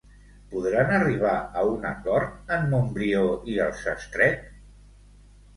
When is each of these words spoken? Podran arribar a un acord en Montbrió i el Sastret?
Podran 0.53 0.93
arribar 0.99 1.33
a 1.61 1.65
un 1.73 1.85
acord 1.89 2.51
en 2.57 2.65
Montbrió 2.73 3.23
i 3.57 3.59
el 3.67 3.77
Sastret? 3.83 4.49